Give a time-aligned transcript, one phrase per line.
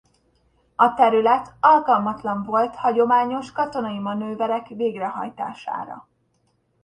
[0.75, 6.07] A terület alkalmatlan volt hagyományos katonai manőverek végrehajtására.